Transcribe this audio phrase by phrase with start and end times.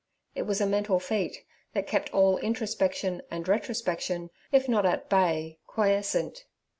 [0.33, 1.45] It was a mental feat
[1.75, 6.45] that kept all introspection and retrospection, if not at bay, quiescent.